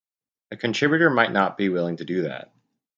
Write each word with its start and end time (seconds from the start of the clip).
a 0.49 0.57
contributor 0.57 1.11
might 1.11 1.31
not 1.31 1.57
be 1.59 1.69
willing 1.69 1.97
to 1.97 2.05
do 2.05 2.23
that 2.23 2.51